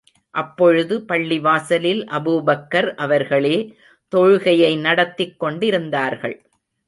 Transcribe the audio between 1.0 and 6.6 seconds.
பள்ளிவாசலில் ஆபூபக்கர் அவர்களே, தொழுகையை நடத்திக் கொண்டிருந்தார்கள்.